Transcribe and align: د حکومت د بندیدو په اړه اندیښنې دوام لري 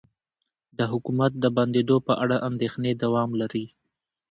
د 0.77 0.79
حکومت 0.91 1.31
د 1.39 1.45
بندیدو 1.57 1.97
په 2.07 2.13
اړه 2.23 2.37
اندیښنې 2.49 2.91
دوام 3.03 3.29
لري 3.41 3.65